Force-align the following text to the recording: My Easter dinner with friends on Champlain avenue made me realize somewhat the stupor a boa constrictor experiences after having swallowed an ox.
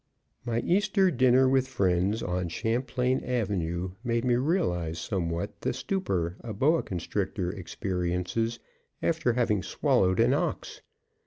My 0.47 0.61
Easter 0.61 1.11
dinner 1.11 1.47
with 1.47 1.67
friends 1.67 2.23
on 2.23 2.47
Champlain 2.49 3.23
avenue 3.23 3.91
made 4.03 4.25
me 4.25 4.33
realize 4.33 4.97
somewhat 4.97 5.61
the 5.61 5.73
stupor 5.73 6.37
a 6.41 6.53
boa 6.53 6.81
constrictor 6.81 7.51
experiences 7.51 8.57
after 9.03 9.33
having 9.33 9.61
swallowed 9.61 10.19
an 10.19 10.33
ox. 10.33 10.81